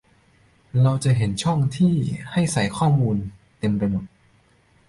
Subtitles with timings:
[0.81, 1.93] เราจะเห็นช่องที่
[2.31, 3.15] ให้ใส่ข้อมูล
[3.59, 4.05] เต็มไปหมด